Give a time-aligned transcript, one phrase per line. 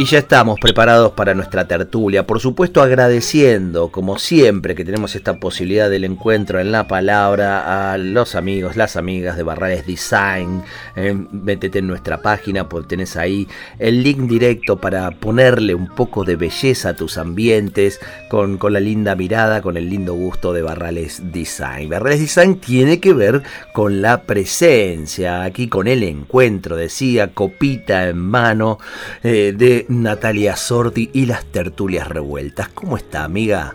[0.00, 5.40] Y ya estamos preparados para nuestra tertulia, por supuesto agradeciendo, como siempre, que tenemos esta
[5.40, 10.62] posibilidad del encuentro en la palabra a los amigos, las amigas de Barrales Design.
[10.94, 13.48] Eh, métete en nuestra página, pues tenés ahí
[13.80, 18.80] el link directo para ponerle un poco de belleza a tus ambientes, con, con la
[18.80, 21.88] linda mirada, con el lindo gusto de Barrales Design.
[21.88, 23.42] Barrales Design tiene que ver
[23.72, 28.78] con la presencia, aquí con el encuentro, decía, copita en mano,
[29.24, 32.68] eh, de Natalia Sordi y las tertulias revueltas.
[32.68, 33.74] ¿Cómo está, amiga?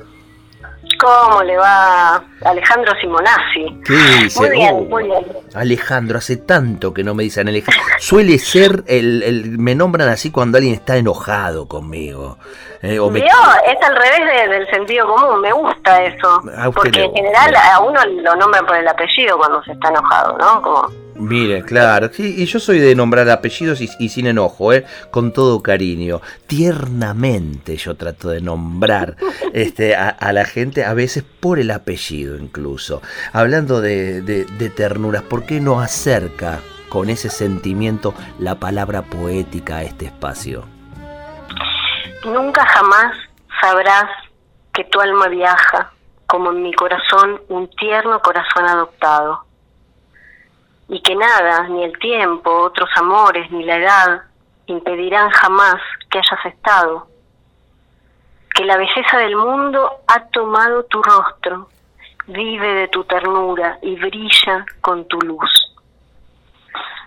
[1.00, 3.82] ¿Cómo le va Alejandro Simonazzi?
[3.86, 4.40] ¿Qué dice?
[4.40, 5.26] Muy bien, oh, muy bien.
[5.54, 7.84] Alejandro, hace tanto que no me dicen Alejandro.
[8.00, 12.38] Suele ser, el, me nombran así cuando alguien está enojado conmigo.
[12.82, 13.24] Eh, o Es
[13.82, 16.42] al revés del sentido común, me gusta eso.
[16.74, 20.62] Porque en general a uno lo nombran por el apellido cuando se está enojado, ¿no?
[20.62, 24.86] Como Mire, claro, sí, y yo soy de nombrar apellidos y, sin enojo, ¿eh?
[25.12, 26.22] con todo cariño.
[26.48, 29.16] Tiernamente yo trato de nombrar
[29.54, 33.02] este, a, la gente, a veces por el apellido incluso.
[33.32, 39.84] Hablando de, de ternuras, ¿por qué no acerca con ese sentimiento la palabra poética a
[39.84, 40.66] este espacio?
[42.26, 43.16] Nunca jamás
[43.62, 44.06] sabrás
[44.74, 45.92] que tu alma viaja,
[46.26, 49.46] como en mi corazón un tierno corazón adoptado
[50.88, 54.22] y que nada, ni el tiempo, otros amores, ni la edad,
[54.66, 55.76] impedirán jamás
[56.10, 57.08] que hayas estado.
[58.54, 61.70] Que la belleza del mundo ha tomado tu rostro,
[62.28, 65.74] vive de tu ternura y brilla con tu luz.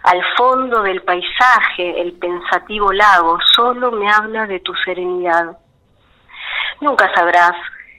[0.02, 5.58] Al fondo del paisaje, el pensativo lago solo me habla de tu serenidad.
[6.80, 7.56] Nunca sabrás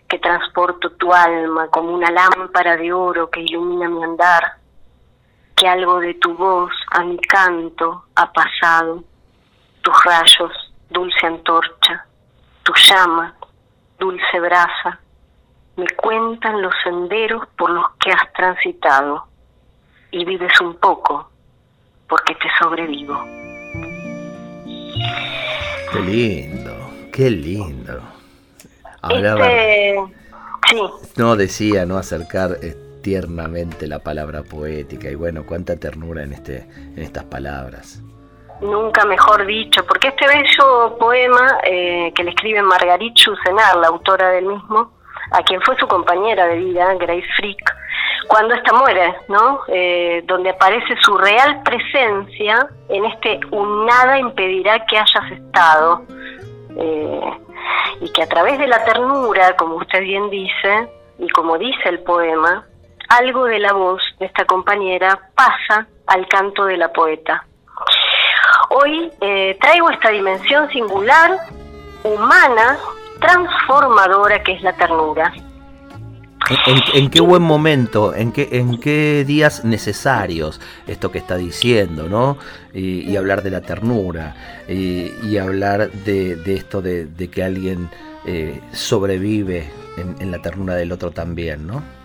[0.07, 4.57] que transporto tu alma como una lámpara de oro que ilumina mi andar
[5.57, 9.03] que algo de tu voz a mi canto ha pasado,
[9.81, 10.51] tus rayos,
[10.91, 12.05] dulce antorcha,
[12.61, 13.35] tu llama,
[13.97, 14.99] dulce brasa,
[15.75, 19.25] me cuentan los senderos por los que has transitado
[20.11, 21.29] y vives un poco
[22.07, 23.19] porque te sobrevivo.
[25.91, 27.99] Qué lindo, qué lindo.
[29.09, 29.95] este,
[30.69, 30.81] sí.
[31.15, 36.67] No decía, no acercar este, tiernamente la palabra poética y bueno, cuánta ternura en, este,
[36.95, 38.01] en estas palabras.
[38.61, 44.29] Nunca mejor dicho, porque este bello poema eh, que le escribe Margarit Chusenar, la autora
[44.31, 44.91] del mismo,
[45.31, 47.75] a quien fue su compañera de vida, Grace Frick,
[48.27, 49.61] cuando esta muere, ¿no?
[49.67, 56.01] Eh, donde aparece su real presencia en este un nada impedirá que hayas estado.
[56.75, 57.31] Eh,
[58.01, 60.87] y que a través de la ternura, como usted bien dice,
[61.19, 62.65] y como dice el poema,
[63.09, 67.45] algo de la voz de esta compañera pasa al canto de la poeta.
[68.69, 71.37] Hoy eh, traigo esta dimensión singular,
[72.03, 72.77] humana,
[73.19, 75.33] transformadora que es la ternura.
[76.93, 82.37] ¿En, qué buen momento, en qué, en qué días necesarios esto que está diciendo, ¿no?
[82.73, 84.33] Y, hablar de la ternura,
[84.69, 87.89] y, hablar de, esto de, que alguien
[88.25, 91.96] eh, sobrevive en la ternura del otro también, ¿no?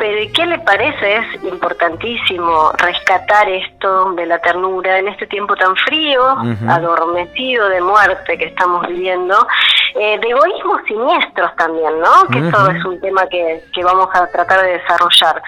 [0.00, 1.16] Pero ¿qué le parece?
[1.18, 6.22] Es importantísimo rescatar esto de la ternura en este tiempo tan frío,
[6.66, 9.46] adormecido de muerte que estamos viviendo,
[9.94, 12.26] eh, de egoísmos siniestros también, ¿no?
[12.32, 15.42] Que eso es un tema que, vamos a tratar de desarrollar.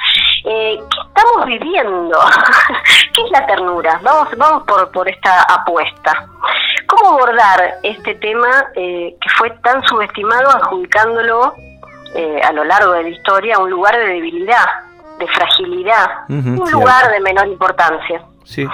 [0.44, 2.18] Eh, ¿Qué estamos viviendo?
[3.14, 3.98] ¿Qué es la ternura?
[4.02, 6.26] Vamos, vamos por, por esta apuesta.
[6.86, 11.54] ¿Cómo abordar este tema eh, que fue tan subestimado adjudicándolo
[12.14, 14.66] eh, a lo largo de la historia un lugar de debilidad,
[15.18, 18.22] de fragilidad, un lugar de menor importancia.
[18.44, 18.66] Sí.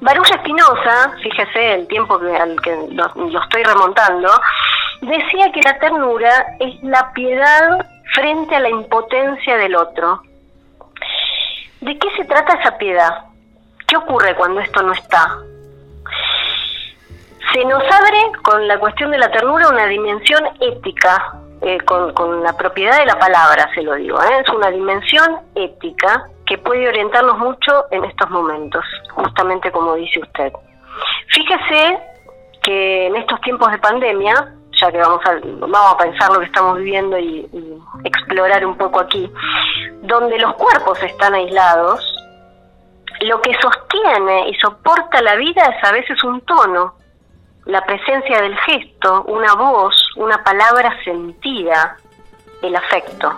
[0.00, 4.28] Baruch Espinosa, fíjese el tiempo al que lo, estoy remontando,
[5.00, 10.22] decía que la ternura es la piedad frente a la impotencia del otro.
[11.80, 13.24] ¿De qué se trata esa piedad?
[13.86, 15.38] ¿Qué ocurre cuando esto no está?
[17.52, 22.52] Se nos abre con la cuestión de la ternura una dimensión ética eh, con, la
[22.56, 24.40] propiedad de la palabra, se lo digo, ¿eh?
[24.40, 30.52] es una dimensión ética que puede orientarnos mucho en estos momentos, justamente como dice usted.
[31.28, 31.98] Fíjese
[32.62, 36.46] que en estos tiempos de pandemia, ya que vamos a, vamos a pensar lo que
[36.46, 39.30] estamos viviendo y, y explorar un poco aquí,
[40.02, 42.14] donde los cuerpos están aislados,
[43.20, 46.94] lo que sostiene y soporta la vida es a veces un tono,
[47.68, 51.98] la presencia del gesto, una voz, una palabra sentida,
[52.62, 53.30] el afecto.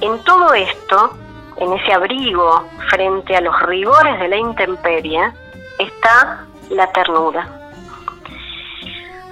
[0.00, 1.16] En todo esto,
[1.58, 5.32] en ese abrigo frente a los rigores de la intemperie,
[5.78, 7.46] está la ternura.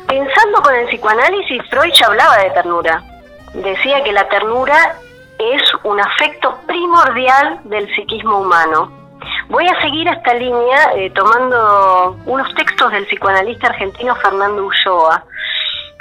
[0.07, 3.03] Pensando con el psicoanálisis, Freud ya hablaba de ternura.
[3.55, 4.95] Decía que la ternura
[5.37, 8.98] es un afecto primordial del psiquismo humano.
[9.49, 15.25] Voy a seguir esta línea eh, tomando unos textos del psicoanalista argentino Fernando Ulloa,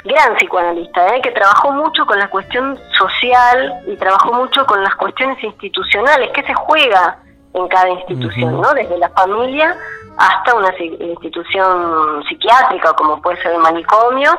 [0.04, 4.94] gran psicoanalista, eh, que trabajó mucho con la cuestión social y trabajó mucho con las
[4.96, 7.18] cuestiones institucionales, que se juega
[7.54, 8.74] en cada institución, ¿no?
[8.74, 9.74] Desde la familia
[10.18, 14.36] hasta una institución psiquiátrica, como puede ser el manicomio.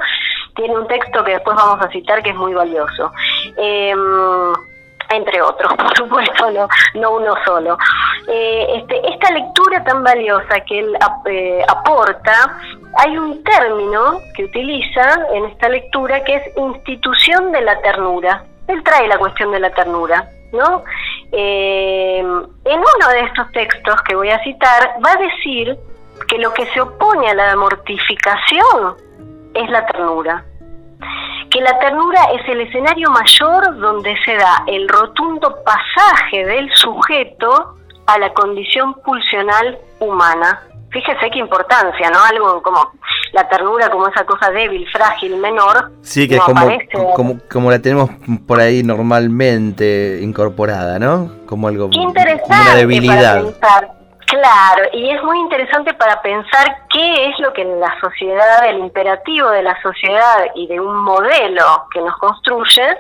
[0.56, 3.12] Tiene un texto que después vamos a citar que es muy valioso.
[3.58, 3.96] Eh,
[5.10, 7.78] entre otros, por supuesto, no, no uno solo.
[8.28, 12.58] Eh, este, esta lectura tan valiosa que él eh, aporta,
[12.98, 18.44] hay un término que utiliza en esta lectura que es institución de la ternura.
[18.68, 20.84] Él trae la cuestión de la ternura, ¿no?
[21.32, 25.78] Eh, en uno de estos textos que voy a citar, va a decir
[26.28, 28.96] que lo que se opone a la mortificación
[29.54, 30.44] es la ternura
[31.60, 37.76] que la ternura es el escenario mayor donde se da el rotundo pasaje del sujeto
[38.06, 40.62] a la condición pulsional humana.
[40.92, 42.20] Fíjese qué importancia, ¿no?
[42.24, 42.92] Algo como
[43.34, 45.92] la ternura como esa cosa débil, frágil, menor.
[46.02, 48.10] Sí, que es como, como, la tenemos
[48.48, 51.32] por ahí normalmente incorporada, ¿no?
[51.46, 53.44] Como algo, como una debilidad.
[54.30, 58.78] Claro, y es muy interesante para pensar qué es lo que en la sociedad, el
[58.78, 62.96] imperativo de la sociedad y de un modelo que nos construye,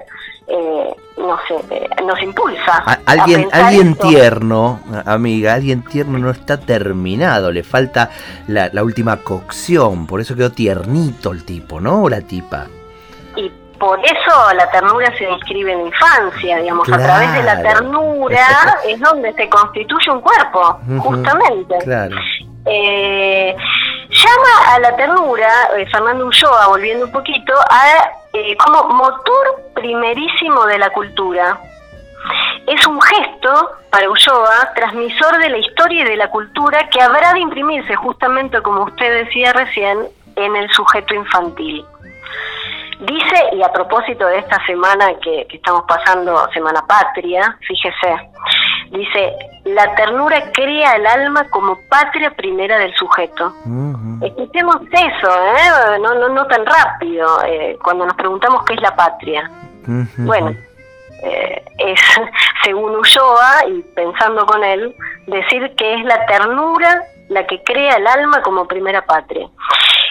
[0.47, 1.39] eh, nos,
[1.69, 2.83] eh, nos impulsa.
[3.05, 8.09] alguien, alguien tierno, amiga, alguien tierno no está terminado, le falta
[8.47, 12.01] la, la última cocción, por eso quedó tiernito el tipo, ¿no?
[12.01, 12.65] O la tipa.
[13.79, 18.99] Por eso la ternura se describe en infancia, digamos, a través de la ternura es
[18.99, 21.75] donde se constituye un cuerpo, justamente.
[22.65, 23.55] Eh,
[24.09, 30.65] llama a la ternura, eh, Fernando Ulloa, volviendo un poquito, a, eh, como motor primerísimo
[30.65, 31.57] de la cultura.
[32.67, 37.33] Es un gesto, para Ulloa, transmisor de la historia y de la cultura que habrá
[37.33, 41.85] de imprimirse, justamente como usted decía recién, en el sujeto infantil.
[42.99, 48.29] Dice, y a propósito de esta semana que, estamos pasando, Semana Patria, fíjese,
[48.91, 53.53] dice, la ternura crea el alma como patria primera del sujeto.
[54.21, 55.99] Escuchemos eso, ¿eh?
[56.01, 59.49] no, no, no tan rápido, eh, cuando nos preguntamos qué es la patria.
[60.17, 60.53] Bueno,
[61.23, 62.01] eh, es,
[62.65, 64.93] según Ulloa, y pensando con él,
[65.25, 69.47] decir que es la ternura la que crea el alma como primera patria.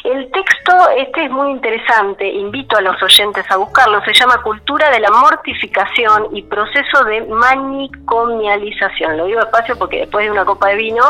[0.05, 4.91] El texto, este es muy interesante, invito a los oyentes a buscarlo, se llama Cultura
[4.91, 9.19] de la Mortificación y Proceso de Manicomialización.
[9.19, 11.03] Lo digo despacio porque después de una copa de vino,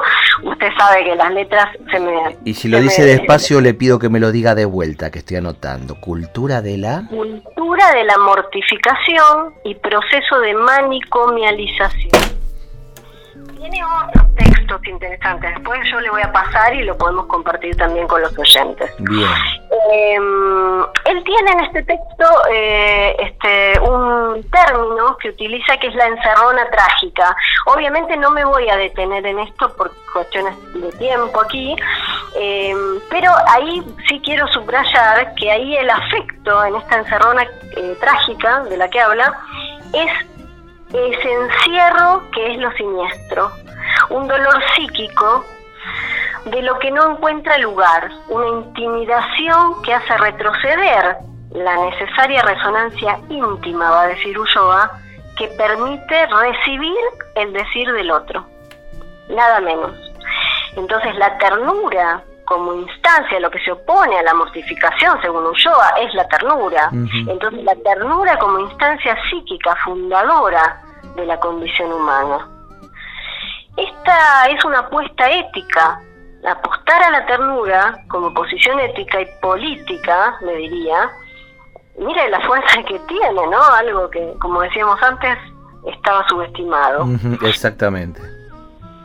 [0.43, 2.39] usted sabe que las letras se me...
[2.45, 5.37] Y si lo dice despacio, le pido que me lo diga de vuelta, que estoy
[5.37, 5.95] anotando.
[6.01, 7.05] Cultura de la...
[7.09, 12.38] Cultura de la Mortificación y Proceso de Manicomialización
[13.59, 15.55] tiene otros textos interesantes.
[15.55, 18.91] Después yo le voy a pasar y lo podemos compartir también con los oyentes.
[18.99, 19.31] Bien.
[19.93, 26.07] Em, él tiene en este texto eh, este, un término que utiliza que es la
[26.07, 27.35] encerrona trágica.
[27.67, 31.77] Obviamente no me voy a detener en esto por cuestiones de tiempo aquí,
[32.37, 37.43] em, pero ahí sí quiero subrayar que ahí el afecto en esta encerrona
[37.77, 39.33] eh, trágica de la que habla
[39.93, 40.38] es
[40.93, 43.51] ese encierro que es lo siniestro,
[44.11, 45.45] un dolor psíquico
[46.47, 51.17] de lo que no encuentra lugar, una intimidación que hace retroceder
[51.51, 55.01] la necesaria resonancia íntima, va a decir Ulloa,
[55.37, 56.97] que permite recibir
[57.35, 58.45] el decir del otro,
[59.29, 59.93] nada menos.
[60.77, 66.15] Entonces la ternura como instancia, lo que se opone a la mortificación, según Ulloa, es
[66.15, 66.89] la ternura.
[66.93, 70.81] Entonces la ternura como instancia psíquica fundadora
[71.15, 72.49] de la condición humana.
[73.77, 76.01] Esta es una apuesta ética.
[76.49, 81.11] Apostar a la ternura como posición ética y política, me diría,
[81.99, 83.63] mire la fuerza que tiene, ¿no?
[83.63, 85.37] Algo que, como decíamos antes,
[85.85, 87.07] estaba subestimado.
[87.43, 88.38] exactamente.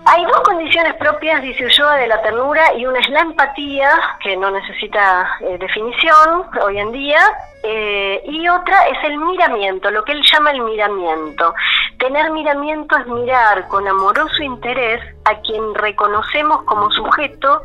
[0.05, 3.89] Hay dos condiciones propias, dice Ulloa, de la ternura y una es la empatía,
[4.22, 7.19] que no necesita eh, definición hoy en día,
[7.63, 11.53] eh, y otra es el miramiento, lo que él llama el miramiento.
[12.00, 17.63] Tener miramiento es mirar con amoroso interés a quien reconocemos como sujeto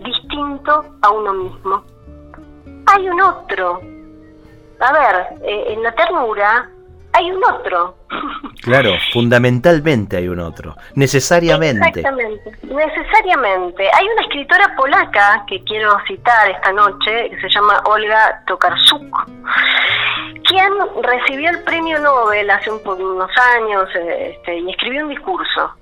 [0.00, 1.84] distinto a uno mismo.
[2.86, 3.80] Hay un otro.
[4.78, 6.68] A ver, eh, en la ternura
[7.12, 7.96] hay un otro.
[8.62, 11.88] Claro, fundamentalmente hay un otro, necesariamente.
[11.88, 13.88] Exactamente, necesariamente.
[13.92, 19.02] Hay una escritora polaca que quiero citar esta noche, que se llama Olga Tokarczuk,
[20.44, 25.74] quien recibió el premio Nobel hace unos años este, y escribió un discurso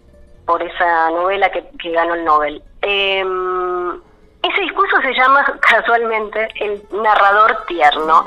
[0.46, 2.62] por esa novela que, ganó el Nobel.
[2.82, 4.00] Em,
[4.42, 8.24] ese discurso se llama casualmente El narrador tierno.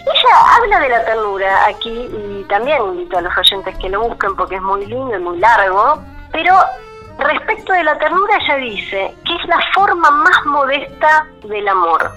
[0.00, 4.36] Ella habla de la ternura aquí y también invito a los oyentes que lo busquen
[4.36, 6.00] porque es muy lindo y muy largo,
[6.32, 6.54] pero
[7.18, 12.10] respecto de la ternura ella dice que es la forma más modesta del amor.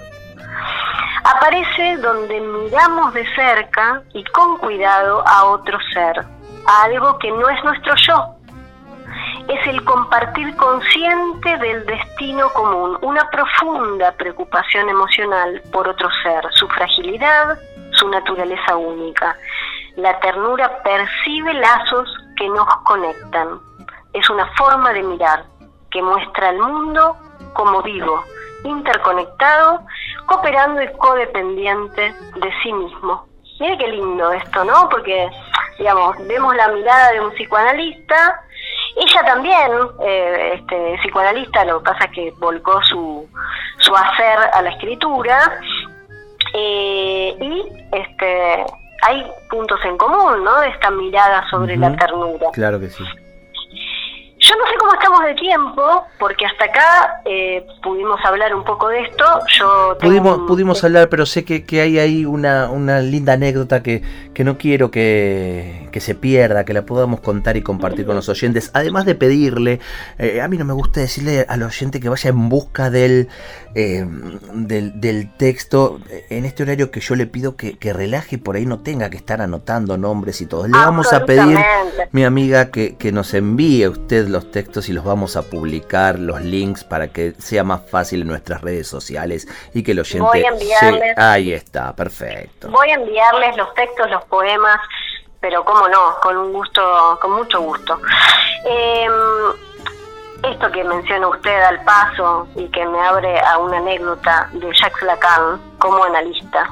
[1.24, 6.24] Aparece donde miramos de cerca y con cuidado a otro ser,
[6.66, 8.34] a algo que no es nuestro yo,
[9.50, 16.68] es el compartir consciente del destino común, una profunda preocupación emocional por otro ser, su
[16.68, 17.58] fragilidad,
[17.90, 19.36] su naturaleza única.
[19.96, 23.58] La ternura percibe lazos que nos conectan.
[24.12, 25.44] Es una forma de mirar
[25.90, 27.16] que muestra al mundo
[27.52, 28.22] como vivo,
[28.62, 29.80] interconectado,
[30.26, 33.26] cooperando y codependiente de sí mismo.
[33.58, 34.88] Mire qué lindo esto, ¿no?
[34.88, 35.28] Porque,
[35.76, 38.40] digamos, vemos la mirada de un psicoanalista,
[38.96, 39.70] ella también,
[40.02, 43.28] eh, este, psicoanalista, lo que pasa es que volcó su,
[43.78, 45.60] su hacer a la escritura,
[46.52, 48.64] eh, y este,
[49.02, 50.62] hay puntos en común, ¿no?
[50.62, 52.48] Esta mirada sobre la ternura.
[52.52, 53.04] Claro que sí.
[54.42, 58.88] Yo no sé cómo estamos de tiempo, porque hasta acá eh, pudimos hablar un poco
[58.88, 59.24] de esto.
[59.58, 64.02] Yo pudimos, pudimos hablar, pero sé que, que hay ahí una, una linda anécdota que,
[64.40, 68.26] que no quiero que, que, se pierda, que la podamos contar y compartir con los
[68.30, 68.70] oyentes.
[68.72, 69.80] Además de pedirle,
[70.16, 73.28] eh, a mí no me gusta decirle al oyente que vaya en busca del,
[73.74, 74.06] eh,
[74.54, 78.64] del, del, texto en este horario que yo le pido que, que, relaje por ahí
[78.64, 80.66] no tenga que estar anotando nombres y todo.
[80.66, 81.58] Le vamos a pedir,
[82.12, 86.40] mi amiga, que, que nos envíe usted los textos y los vamos a publicar, los
[86.40, 90.26] links, para que sea más fácil en nuestras redes sociales y que el oyente...
[90.26, 92.70] Voy a enviarles, Ahí está, perfecto.
[92.70, 94.80] Voy a enviarles los textos, los poemas,
[95.40, 98.00] pero cómo no, con un gusto, con mucho gusto.
[98.64, 99.08] Eh,
[100.42, 105.02] esto que menciona usted al paso y que me abre a una anécdota de Jacques
[105.02, 106.70] Lacan como analista.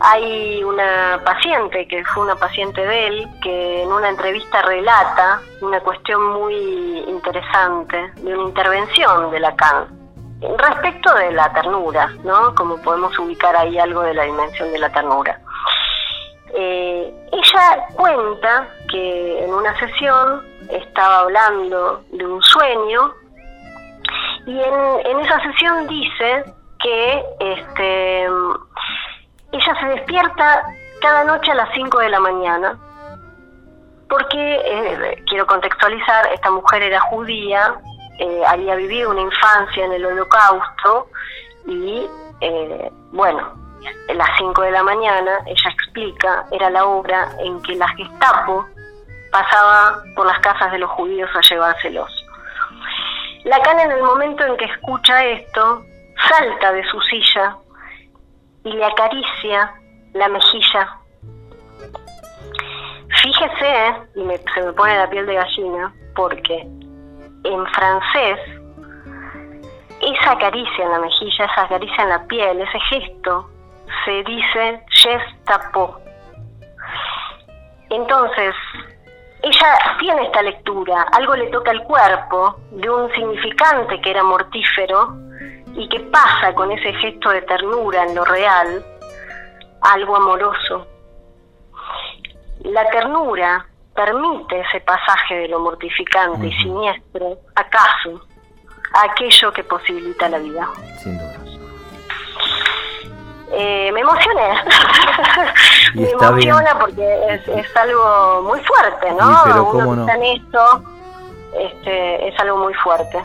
[0.00, 5.80] Hay una paciente, que fue una paciente de él, que en una entrevista relata una
[5.80, 10.00] cuestión muy interesante de una intervención de Lacan
[10.40, 12.54] respecto de la ternura, ¿no?
[12.54, 15.38] Como podemos ubicar ahí algo de la dimensión de la ternura.
[16.54, 23.14] Eh, ella cuenta que en una sesión estaba hablando de un sueño
[24.46, 26.44] y en, en esa sesión dice
[26.80, 28.26] que este
[29.52, 30.64] ella se despierta
[31.00, 32.78] cada noche a las 5 de la mañana,
[34.08, 37.74] porque, eh, quiero contextualizar, esta mujer era judía,
[38.18, 41.08] eh, había vivido una infancia en el holocausto
[41.66, 42.06] y,
[42.40, 43.59] eh, bueno,
[44.08, 48.66] a las 5 de la mañana, ella explica, era la hora en que la Gestapo
[49.30, 52.10] pasaba por las casas de los judíos a llevárselos.
[53.44, 55.84] Lacan en el momento en que escucha esto,
[56.28, 57.56] salta de su silla
[58.64, 59.72] y le acaricia
[60.12, 60.96] la mejilla.
[63.22, 66.66] Fíjese, y se me pone la piel de gallina, porque
[67.44, 68.38] en francés
[70.00, 73.50] esa caricia en la mejilla, esa caricia en la piel, ese gesto,
[74.04, 75.98] se dice gestapo.
[77.90, 78.54] Entonces,
[79.42, 85.16] ella tiene esta lectura, algo le toca el cuerpo de un significante que era mortífero,
[85.74, 88.84] y qué pasa con ese gesto de ternura en lo real,
[89.80, 90.86] algo amoroso.
[92.64, 98.26] La ternura permite ese pasaje de lo mortificante y siniestro, acaso,
[98.92, 100.68] a aquello que posibilita la vida.
[100.98, 101.39] Sin duda.
[103.52, 104.62] Eh, me emocioné.
[105.94, 109.40] me emociona porque es, algo muy fuerte, ¿no?
[109.44, 110.08] pero cómo no.
[110.08, 110.84] en esto
[111.58, 113.18] este, es algo muy fuerte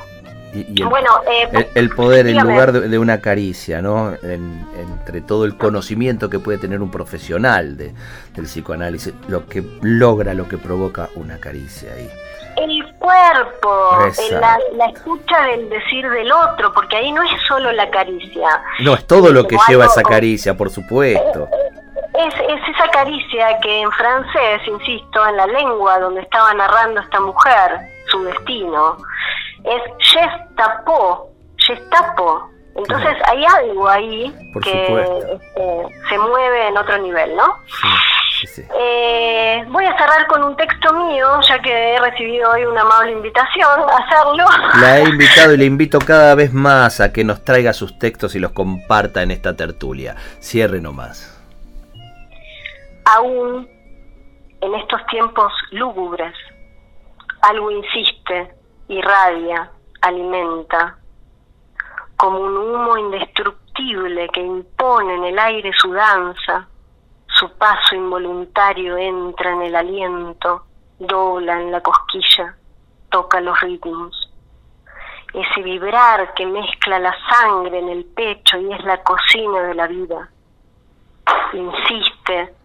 [0.56, 4.14] el, bueno, eh, el, poder en lugar de, una caricia, ¿no?
[4.22, 7.94] entre todo el conocimiento que puede tener un profesional de,
[8.36, 12.10] del psicoanálisis, lo que logra, lo que provoca una caricia ahí.
[13.06, 14.00] El cuerpo,
[14.32, 18.64] la, la, escucha del decir del otro, porque ahí no es solo la caricia.
[18.80, 21.48] No, es todo lo que lleva esa caricia, por supuesto.
[22.16, 27.20] Es, es esa caricia que en francés, insisto, en la lengua donde estaba narrando esta
[27.20, 28.98] mujer su destino,
[29.64, 32.50] es gestapo, gestapo.
[32.76, 35.02] Entonces hay algo ahí que
[35.34, 37.56] este, se mueve en otro nivel, ¿no?
[38.48, 43.12] Eh, voy a cerrar con un texto mío, ya que he recibido hoy una amable
[43.12, 44.46] invitación a hacerlo.
[44.80, 48.36] La he invitado y le invito cada vez más a que nos traiga sus textos
[48.36, 50.16] y los comparta en esta tertulia.
[50.40, 51.32] Cierre nomás.
[53.06, 53.68] Aún
[54.62, 56.34] en estos tiempos lúgubres,
[57.42, 58.54] algo insiste,
[58.88, 59.70] irradia,
[60.02, 60.98] alimenta,
[62.18, 66.68] como un humo indestructible que impone en el aire su danza
[67.46, 70.66] su paso involuntario entra en el aliento,
[70.98, 72.56] dobla en la cosquilla,
[73.10, 74.32] toca los ritmos.
[75.34, 79.88] Ese vibrar que mezcla la sangre en el pecho y es la cocina de la
[79.88, 80.30] vida.
[81.54, 82.56] Insiste,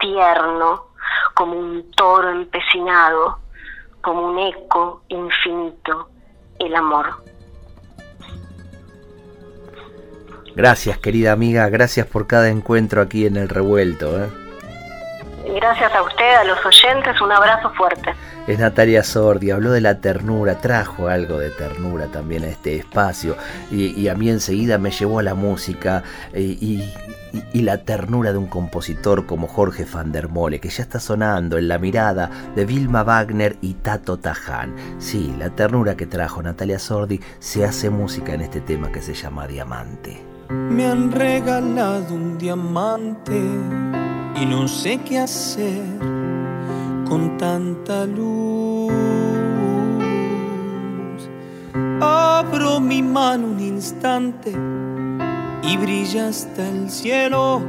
[0.00, 0.86] tierno,
[1.34, 3.38] como un toro empecinado,
[4.00, 6.08] como un eco infinito,
[6.58, 7.22] el amor.
[10.58, 14.20] Gracias, querida amiga, gracias por cada encuentro aquí en el revuelto.
[14.20, 14.28] ¿eh?
[15.54, 18.12] Gracias a usted, a los oyentes, un abrazo fuerte.
[18.48, 23.36] Es Natalia Sordi, habló de la ternura, trajo algo de ternura también a este espacio
[23.70, 26.02] y, a mí enseguida me llevó a la música
[26.34, 26.82] y,
[27.54, 31.68] la ternura de un compositor como Jorge van der Mole, que ya está sonando en
[31.68, 34.74] la mirada de Vilma Wagner y Tato Taján.
[34.98, 39.14] Sí, la ternura que trajo Natalia Sordi se hace música en este tema que se
[39.14, 40.37] llama Diamante.
[40.48, 43.38] Me han regalado un diamante
[44.40, 45.98] y no sé qué hacer
[47.06, 48.92] con tanta luz.
[52.00, 54.52] Abro mi mano un instante
[55.62, 57.60] y brilla hasta el cielo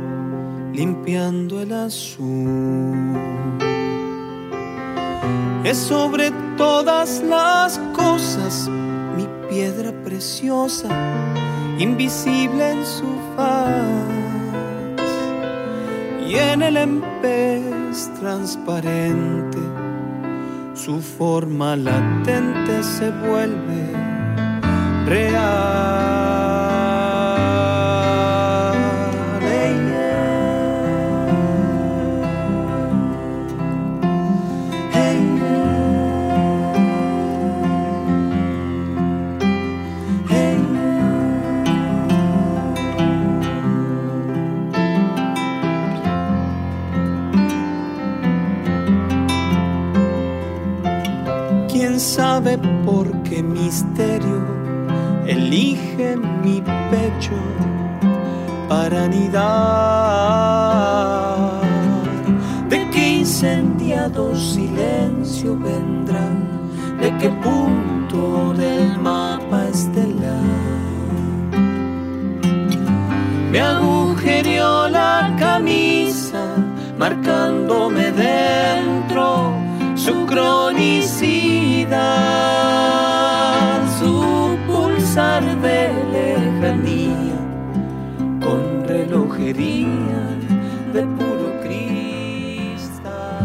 [0.71, 3.17] limpiando el azul.
[5.65, 8.69] Es sobre todas las cosas
[9.17, 10.87] mi piedra preciosa
[11.79, 13.85] invisible en su faz
[16.27, 19.57] y en el empez transparente
[20.75, 23.93] su forma latente se vuelve
[25.05, 26.38] real.
[53.43, 54.41] Misterio
[55.25, 57.39] elige mi pecho
[58.67, 59.39] para anidar.
[62.69, 66.27] De qué incendiado silencio vendrá,
[67.01, 67.78] de qué punto